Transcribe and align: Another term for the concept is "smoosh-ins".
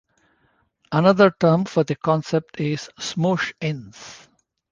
Another 0.91 1.29
term 1.29 1.65
for 1.65 1.83
the 1.83 1.95
concept 1.95 2.59
is 2.59 2.89
"smoosh-ins". 2.99 4.27